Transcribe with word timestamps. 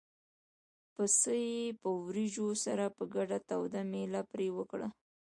پسه 0.93 1.33
یې 1.49 1.63
په 1.81 1.89
وریجو 2.05 2.47
سره 2.65 2.85
په 2.97 3.03
ګډه 3.15 3.37
توده 3.49 3.81
مېله 3.91 4.21
پرې 4.31 4.47
وکړه. 4.57 4.87